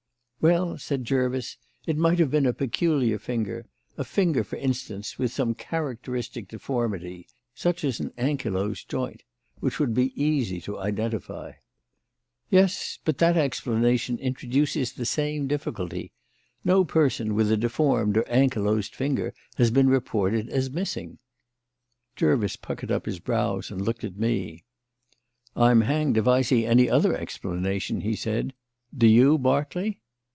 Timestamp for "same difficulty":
15.05-16.11